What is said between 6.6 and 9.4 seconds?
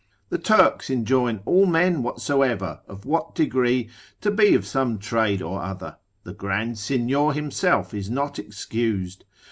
Signior himself is not excused.